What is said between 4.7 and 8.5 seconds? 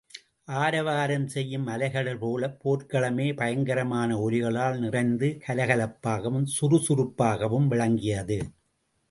நிறைந்து கலகலப்பாகவும் சுறுசுறுப்பாகவும் விளங்கியது.